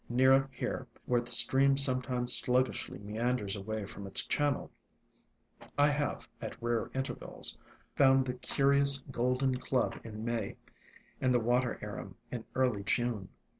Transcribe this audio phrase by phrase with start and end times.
[0.09, 4.71] Near here, where the stream sometimes sluggishly meanders away from its channel,
[5.77, 7.55] I have, at rare intervals,
[7.95, 10.55] found the curious 42 ALONG THE WATERWAYS Golden Club in May,
[11.21, 13.29] and the Water Arum in early June.